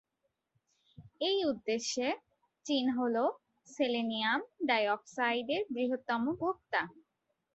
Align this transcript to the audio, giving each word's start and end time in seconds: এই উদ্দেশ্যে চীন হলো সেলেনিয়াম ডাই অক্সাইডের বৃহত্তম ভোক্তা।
এই 1.21 1.37
উদ্দেশ্যে 1.45 2.07
চীন 2.65 2.85
হলো 2.97 3.23
সেলেনিয়াম 3.67 4.39
ডাই 4.67 4.83
অক্সাইডের 4.95 5.61
বৃহত্তম 5.73 6.23
ভোক্তা। 6.39 6.81